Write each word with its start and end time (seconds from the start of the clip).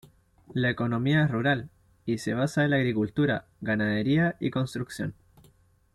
La 0.55 0.71
economía 0.71 1.25
es 1.25 1.29
rural, 1.29 1.69
y 2.07 2.17
se 2.17 2.33
basa 2.33 2.63
en 2.63 2.71
la 2.71 2.77
agricultura, 2.77 3.45
ganadería 3.61 4.35
y 4.39 4.49
construcción. 4.49 5.13